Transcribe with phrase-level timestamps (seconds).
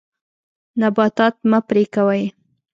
[0.79, 2.23] نباتات مه پرې کوئ.